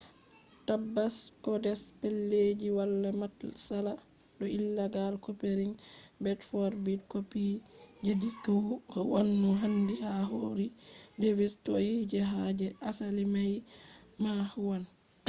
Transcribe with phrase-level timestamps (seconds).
[0.67, 1.15] tabbas
[1.45, 3.93] codes pellelji wala matsala
[4.37, 5.73] do illegal copying;
[6.23, 7.45] bit-for-bit copy
[8.05, 8.43] je disk
[8.95, 10.67] huwwan no handi ha ko iri
[11.21, 13.53] device toi je ha je asali mai
[14.21, 14.83] ma huwwan